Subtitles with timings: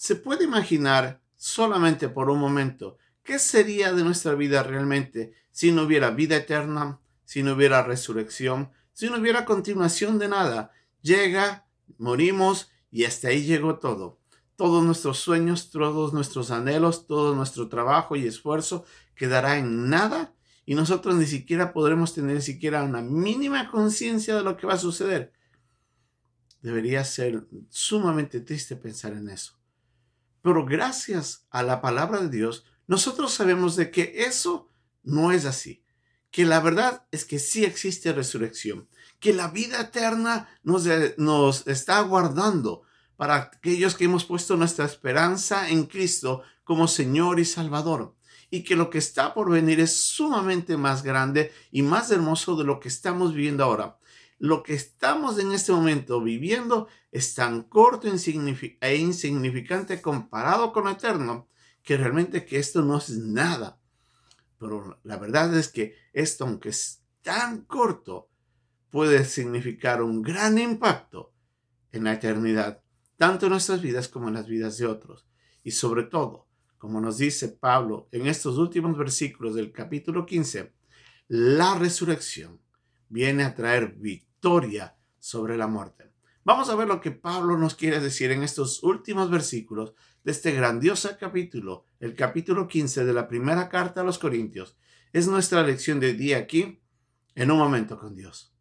[0.00, 5.82] ¿Se puede imaginar solamente por un momento qué sería de nuestra vida realmente si no
[5.82, 10.70] hubiera vida eterna, si no hubiera resurrección, si no hubiera continuación de nada?
[11.02, 11.66] Llega,
[11.98, 14.18] morimos y hasta ahí llegó todo.
[14.56, 20.32] Todos nuestros sueños, todos nuestros anhelos, todo nuestro trabajo y esfuerzo quedará en nada
[20.64, 24.78] y nosotros ni siquiera podremos tener siquiera una mínima conciencia de lo que va a
[24.78, 25.34] suceder.
[26.62, 29.59] Debería ser sumamente triste pensar en eso.
[30.42, 34.68] Pero gracias a la palabra de Dios, nosotros sabemos de que eso
[35.02, 35.84] no es así.
[36.30, 38.88] Que la verdad es que sí existe resurrección.
[39.18, 40.86] Que la vida eterna nos,
[41.18, 42.82] nos está guardando
[43.16, 48.16] para aquellos que hemos puesto nuestra esperanza en Cristo como Señor y Salvador.
[48.50, 52.64] Y que lo que está por venir es sumamente más grande y más hermoso de
[52.64, 53.99] lo que estamos viviendo ahora
[54.40, 60.90] lo que estamos en este momento viviendo es tan corto e insignificante comparado con lo
[60.90, 61.46] eterno
[61.82, 63.78] que realmente que esto no es nada.
[64.58, 68.30] Pero la verdad es que esto, aunque es tan corto,
[68.88, 71.34] puede significar un gran impacto
[71.92, 72.82] en la eternidad,
[73.16, 75.26] tanto en nuestras vidas como en las vidas de otros.
[75.62, 80.72] Y sobre todo, como nos dice Pablo en estos últimos versículos del capítulo 15,
[81.28, 82.58] la resurrección
[83.10, 84.29] viene a traer victoria
[85.18, 86.10] sobre la muerte.
[86.44, 89.92] Vamos a ver lo que Pablo nos quiere decir en estos últimos versículos
[90.24, 94.76] de este grandioso capítulo, el capítulo 15 de la primera carta a los Corintios.
[95.12, 96.80] Es nuestra lección de día aquí,
[97.34, 98.54] en un momento con Dios.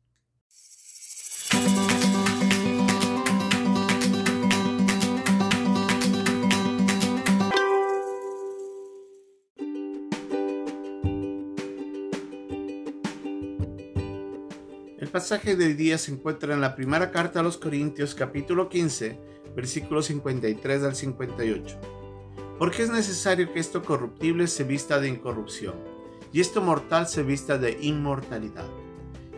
[15.10, 19.20] El pasaje de día se encuentra en la primera carta a los Corintios capítulo 15,
[19.56, 21.80] versículos 53 al 58.
[22.60, 25.74] Porque es necesario que esto corruptible se vista de incorrupción,
[26.32, 28.68] y esto mortal se vista de inmortalidad.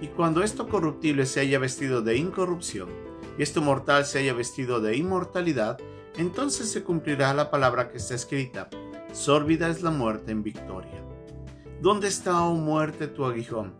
[0.01, 2.89] Y cuando esto corruptible se haya vestido de incorrupción,
[3.37, 5.77] y esto mortal se haya vestido de inmortalidad,
[6.17, 8.69] entonces se cumplirá la palabra que está escrita,
[9.13, 11.01] sórbida es la muerte en victoria.
[11.79, 13.79] ¿Dónde está, oh muerte, tu aguijón?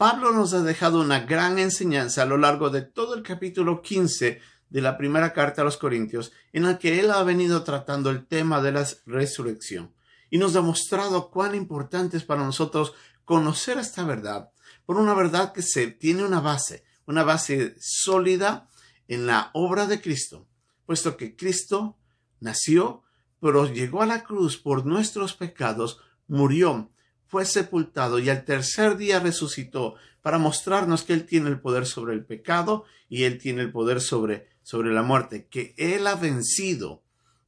[0.00, 4.40] Pablo nos ha dejado una gran enseñanza a lo largo de todo el capítulo 15
[4.70, 8.26] de la primera carta a los Corintios, en la que él ha venido tratando el
[8.26, 9.92] tema de la resurrección
[10.30, 12.94] y nos ha mostrado cuán importante es para nosotros
[13.26, 14.48] conocer esta verdad,
[14.86, 18.70] por una verdad que se tiene una base, una base sólida
[19.06, 20.48] en la obra de Cristo,
[20.86, 21.98] puesto que Cristo
[22.40, 23.02] nació,
[23.38, 26.90] pero llegó a la cruz por nuestros pecados, murió
[27.30, 32.12] fue sepultado y al tercer día resucitó para mostrarnos que Él tiene el poder sobre
[32.12, 37.04] el pecado y Él tiene el poder sobre, sobre la muerte, que Él ha vencido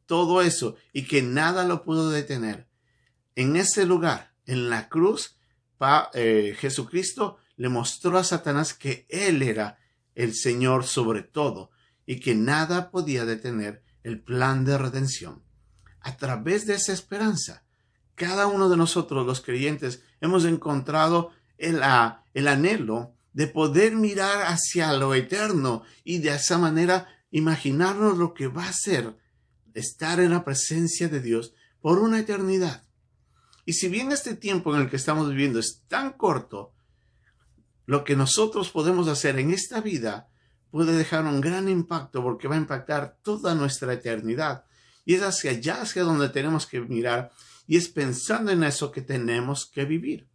[0.06, 2.69] todo eso y que nada lo pudo detener.
[3.34, 5.37] En ese lugar, en la cruz,
[6.15, 9.78] eh, Jesucristo le mostró a Satanás que Él era
[10.15, 11.72] el Señor sobre todo
[12.06, 15.42] y que nada podía detener el plan de redención.
[16.00, 17.61] A través de esa esperanza,
[18.22, 21.83] cada uno de nosotros, los creyentes, hemos encontrado el,
[22.34, 28.47] el anhelo de poder mirar hacia lo eterno y de esa manera imaginarnos lo que
[28.47, 29.16] va a ser
[29.75, 32.84] estar en la presencia de Dios por una eternidad.
[33.65, 36.72] Y si bien este tiempo en el que estamos viviendo es tan corto,
[37.87, 40.28] lo que nosotros podemos hacer en esta vida
[40.71, 44.65] puede dejar un gran impacto porque va a impactar toda nuestra eternidad.
[45.04, 47.33] Y es hacia allá, hacia donde tenemos que mirar
[47.66, 50.26] y es pensando en eso que tenemos que vivir.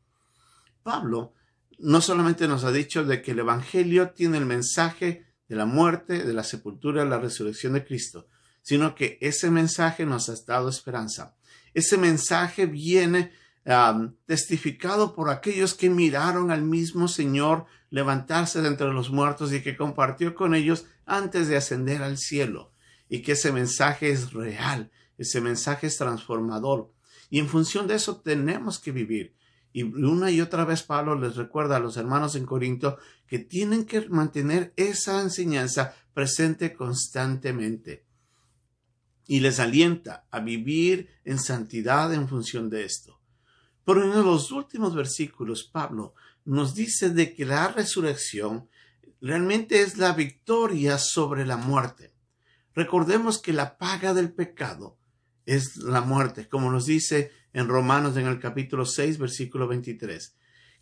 [0.84, 1.34] Pablo
[1.80, 6.24] no solamente nos ha dicho de que el Evangelio tiene el mensaje de la muerte,
[6.24, 8.28] de la sepultura, de la resurrección de Cristo,
[8.62, 11.36] sino que ese mensaje nos ha dado esperanza.
[11.74, 13.32] Ese mensaje viene
[14.26, 19.78] testificado por aquellos que miraron al mismo Señor levantarse de entre los muertos y que
[19.78, 22.72] compartió con ellos antes de ascender al cielo.
[23.10, 26.92] Y que ese mensaje es real, ese mensaje es transformador,
[27.30, 29.36] y en función de eso tenemos que vivir.
[29.74, 32.98] Y una y otra vez Pablo les recuerda a los hermanos en Corinto
[33.28, 38.06] que tienen que mantener esa enseñanza presente constantemente.
[39.30, 43.20] y les alienta a vivir en santidad en función de esto.
[43.84, 46.14] Pero en los últimos versículos, Pablo
[46.46, 48.70] nos dice de que la resurrección
[49.20, 52.14] realmente es la victoria sobre la muerte.
[52.74, 54.98] Recordemos que la paga del pecado
[55.48, 60.36] es la muerte, como nos dice en Romanos en el capítulo 6, versículo 23,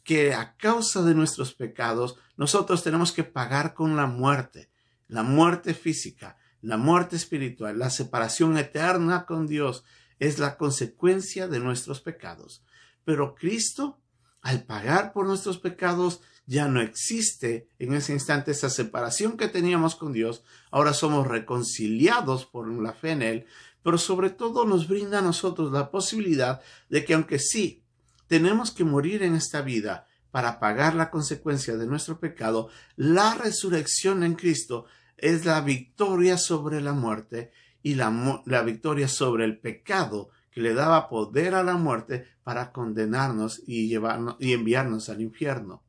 [0.04, 4.72] que a causa de nuestros pecados nosotros tenemos que pagar con la muerte,
[5.08, 9.84] la muerte física, la muerte espiritual, la separación eterna con Dios
[10.18, 12.64] es la consecuencia de nuestros pecados.
[13.04, 14.02] Pero Cristo,
[14.42, 19.96] al pagar por nuestros pecados, ya no existe en ese instante esa separación que teníamos
[19.96, 20.44] con Dios.
[20.72, 23.46] Ahora somos reconciliados por la fe en Él,
[23.86, 26.60] pero sobre todo nos brinda a nosotros la posibilidad
[26.90, 27.84] de que aunque sí
[28.26, 34.24] tenemos que morir en esta vida para pagar la consecuencia de nuestro pecado, la resurrección
[34.24, 34.86] en Cristo
[35.18, 37.52] es la victoria sobre la muerte
[37.84, 42.72] y la, la victoria sobre el pecado que le daba poder a la muerte para
[42.72, 45.84] condenarnos y llevarnos y enviarnos al infierno.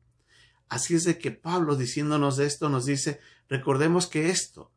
[0.69, 4.71] Así es de que Pablo diciéndonos esto nos dice, recordemos que esto,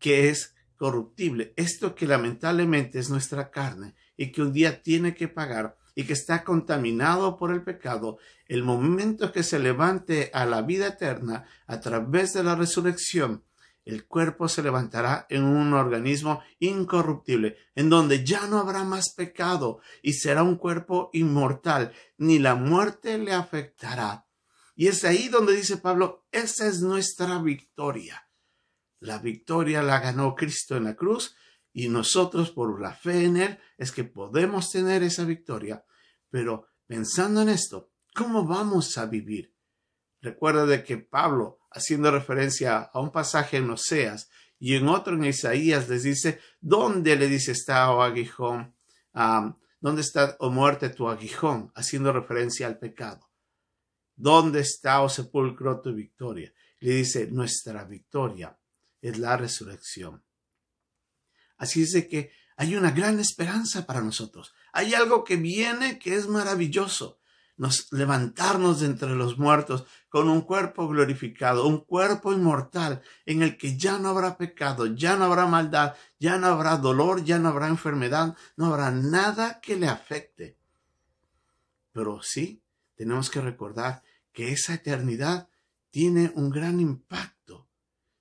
[0.00, 5.28] que es corruptible, esto que lamentablemente es nuestra carne y que un día tiene que
[5.28, 10.62] pagar y que está contaminado por el pecado, el momento que se levante a la
[10.62, 13.44] vida eterna a través de la resurrección,
[13.86, 19.80] el cuerpo se levantará en un organismo incorruptible, en donde ya no habrá más pecado
[20.02, 24.26] y será un cuerpo inmortal, ni la muerte le afectará.
[24.74, 28.25] Y es ahí donde dice Pablo, esa es nuestra victoria.
[29.00, 31.36] La victoria la ganó Cristo en la cruz
[31.72, 35.84] y nosotros por la fe en Él es que podemos tener esa victoria.
[36.30, 39.54] Pero pensando en esto, ¿cómo vamos a vivir?
[40.22, 45.26] Recuerda de que Pablo, haciendo referencia a un pasaje en Oseas y en otro en
[45.26, 48.74] Isaías, les dice, ¿dónde le dice está, oh aguijón?
[49.80, 51.70] ¿Dónde está, oh muerte, tu aguijón?
[51.74, 53.30] Haciendo referencia al pecado.
[54.14, 56.52] ¿Dónde está, oh sepulcro, tu victoria?
[56.80, 58.58] Le dice, nuestra victoria
[59.08, 60.22] es la resurrección.
[61.56, 64.54] Así es de que hay una gran esperanza para nosotros.
[64.72, 67.20] Hay algo que viene que es maravilloso.
[67.58, 73.56] Nos levantarnos de entre los muertos con un cuerpo glorificado, un cuerpo inmortal en el
[73.56, 77.48] que ya no habrá pecado, ya no habrá maldad, ya no habrá dolor, ya no
[77.48, 80.58] habrá enfermedad, no habrá nada que le afecte.
[81.92, 82.62] Pero sí,
[82.94, 85.48] tenemos que recordar que esa eternidad
[85.90, 87.35] tiene un gran impacto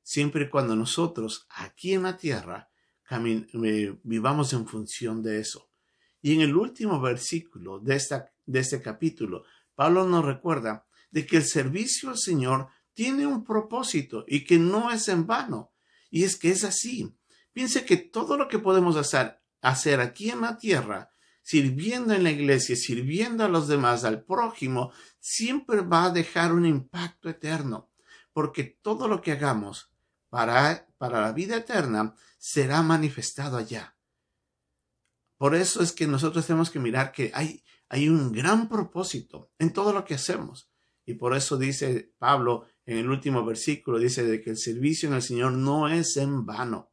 [0.06, 2.69] siempre cuando nosotros aquí en la tierra
[3.10, 5.68] eh, vivamos en función de eso.
[6.22, 8.00] Y en el último versículo de,
[8.46, 14.24] de este capítulo, Pablo nos recuerda de que el servicio al Señor tiene un propósito
[14.28, 15.74] y que no es en vano.
[16.12, 17.12] Y es que es así.
[17.51, 21.10] Piense que todo lo que podemos hacer, hacer aquí en la tierra,
[21.42, 26.66] sirviendo en la iglesia, sirviendo a los demás, al prójimo, siempre va a dejar un
[26.66, 27.90] impacto eterno.
[28.34, 29.95] Porque todo lo que hagamos
[30.30, 33.95] para, para la vida eterna será manifestado allá.
[35.38, 39.74] Por eso es que nosotros tenemos que mirar que hay, hay un gran propósito en
[39.74, 40.69] todo lo que hacemos.
[41.06, 45.16] Y por eso dice Pablo en el último versículo, dice de que el servicio en
[45.16, 46.92] el Señor no es en vano.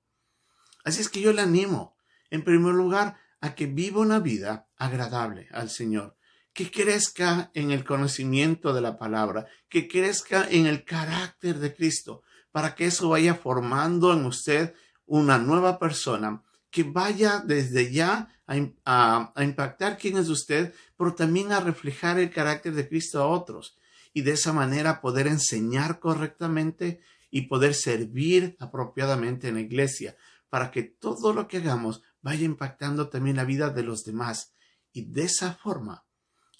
[0.85, 1.97] Así es que yo le animo,
[2.31, 6.17] en primer lugar, a que viva una vida agradable al Señor,
[6.53, 12.23] que crezca en el conocimiento de la palabra, que crezca en el carácter de Cristo,
[12.53, 14.75] para que eso vaya formando en usted
[15.07, 21.61] una nueva persona que vaya desde ya a, impactar quién es usted, pero también a
[21.61, 23.77] reflejar el carácter de Cristo a otros
[24.15, 30.17] y de esa manera poder enseñar correctamente y poder servir apropiadamente en la iglesia
[30.51, 34.53] para que todo lo que hagamos vaya impactando también la vida de los demás.
[34.93, 36.05] Y de esa forma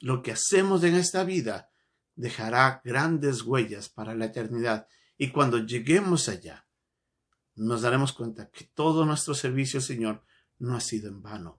[0.01, 1.71] lo que hacemos en esta vida
[2.15, 6.67] dejará grandes huellas para la eternidad y cuando lleguemos allá,
[7.55, 10.25] nos daremos cuenta que todo nuestro servicio Señor
[10.59, 11.59] no ha sido en vano.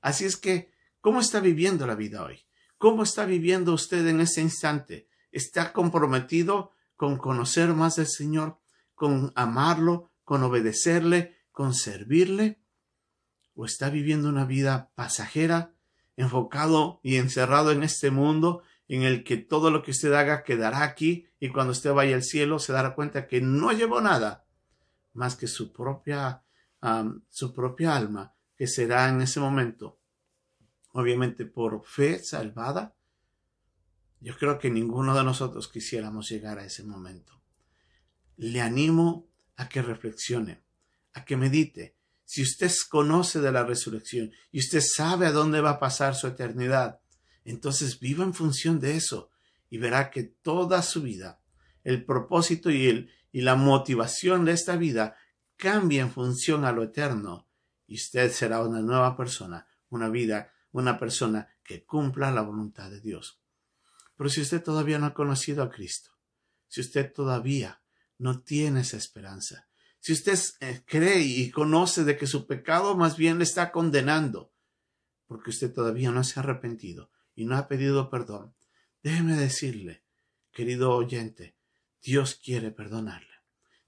[0.00, 2.46] Así es que, ¿cómo está viviendo la vida hoy?
[2.78, 5.08] ¿Cómo está viviendo usted en ese instante?
[5.32, 8.60] ¿Está comprometido con conocer más del Señor,
[8.94, 12.60] con amarlo, con obedecerle, con servirle?
[13.54, 15.74] ¿O está viviendo una vida pasajera,
[16.16, 20.82] enfocado y encerrado en este mundo en el que todo lo que usted haga quedará
[20.82, 24.46] aquí y cuando usted vaya al cielo se dará cuenta que no llevó nada
[25.12, 26.42] más que su propia,
[27.28, 29.98] su propia alma, que será en ese momento,
[30.92, 32.94] obviamente por fe salvada.
[34.20, 37.40] Yo creo que ninguno de nosotros quisiéramos llegar a ese momento.
[38.36, 40.62] Le animo a que reflexione,
[41.14, 45.70] a que medite si usted conoce de la resurrección y usted sabe a dónde va
[45.70, 47.00] a pasar su eternidad,
[47.52, 49.30] entonces viva en función de eso
[49.70, 51.40] y verá que toda su vida,
[51.84, 55.16] el propósito y, el, y la motivación de esta vida
[55.56, 57.48] cambia en función a lo eterno
[57.86, 63.00] y usted será una nueva persona, una vida, una persona que cumpla la voluntad de
[63.00, 63.40] Dios.
[64.16, 66.10] Pero si usted todavía no ha conocido a Cristo,
[66.66, 67.80] si usted todavía
[68.18, 69.68] no tiene esa esperanza,
[70.00, 74.52] si usted eh, cree y conoce de que su pecado más bien le está condenando,
[75.26, 78.56] porque usted todavía no se ha arrepentido y no ha pedido perdón,
[79.04, 80.02] déjeme decirle,
[80.50, 81.54] querido oyente,
[82.02, 83.36] Dios quiere perdonarle.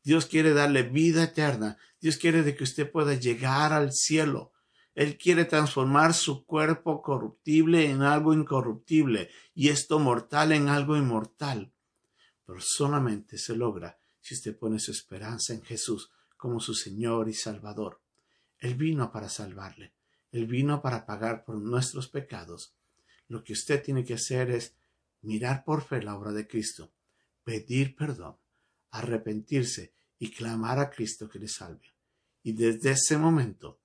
[0.09, 1.77] Dios quiere darle vida eterna.
[2.01, 4.53] Dios quiere de que usted pueda llegar al cielo.
[4.95, 11.73] Él quiere transformar su cuerpo corruptible en algo incorruptible y esto mortal en algo inmortal.
[12.47, 17.35] Pero solamente se logra si usted pone su esperanza en Jesús como su Señor y
[17.35, 18.01] Salvador.
[18.59, 19.93] Él vino para salvarle.
[20.33, 22.75] Él vino para pagar por nuestros pecados.
[23.29, 24.75] Lo que usted tiene que hacer es
[25.23, 26.93] mirar por fe la obra de Cristo,
[27.45, 28.37] pedir perdón,
[28.91, 31.95] arrepentirse y clamar a Cristo que le salve.
[32.43, 33.79] Y desde ese momento,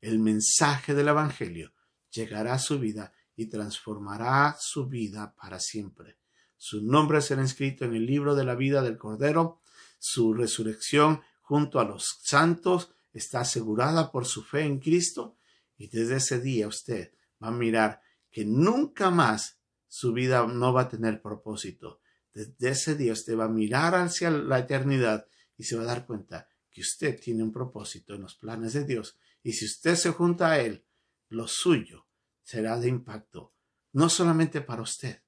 [0.00, 1.72] el mensaje del Evangelio
[2.10, 6.18] llegará a su vida y transformará su vida para siempre.
[6.56, 9.60] Su nombre será inscrito en el libro de la vida del Cordero
[10.06, 15.38] su resurrección junto a los santos está asegurada por su fe en Cristo
[15.78, 18.02] y desde ese día usted va a mirar
[18.34, 22.00] que nunca más su vida no va a tener propósito.
[22.32, 26.04] Desde ese día usted va a mirar hacia la eternidad y se va a dar
[26.04, 30.10] cuenta que usted tiene un propósito en los planes de Dios y si usted se
[30.10, 30.84] junta a Él,
[31.28, 32.08] lo suyo
[32.42, 33.54] será de impacto,
[33.92, 35.22] no solamente para usted,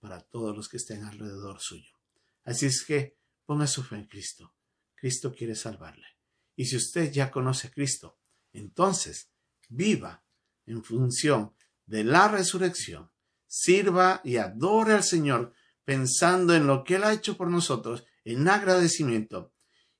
[0.00, 1.92] para todos los que estén alrededor suyo.
[2.42, 4.54] Así es que Ponga su fe en Cristo.
[4.94, 6.06] Cristo quiere salvarle.
[6.54, 8.18] Y si usted ya conoce a Cristo,
[8.52, 9.30] entonces
[9.68, 10.24] viva
[10.66, 11.54] en función
[11.86, 13.10] de la resurrección.
[13.46, 15.52] Sirva y adore al Señor
[15.84, 19.52] pensando en lo que Él ha hecho por nosotros en agradecimiento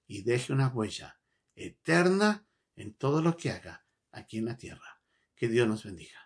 [0.07, 1.21] y deje una huella
[1.55, 2.47] eterna
[2.77, 5.03] en todo lo que haga aquí en la tierra.
[5.35, 6.22] Que Dios nos bendiga.